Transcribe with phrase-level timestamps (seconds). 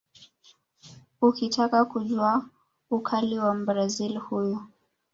[1.21, 2.49] Ukitakata kujua
[2.91, 4.59] ukali wa Mbrazil huyu